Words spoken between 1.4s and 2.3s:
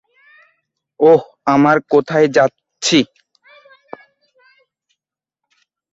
আমরা কোথায়